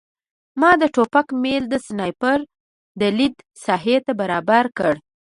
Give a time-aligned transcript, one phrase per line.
[0.59, 2.39] ما د ټوپک میل د سنایپر
[2.99, 4.93] د لید ساحې ته برابر کړ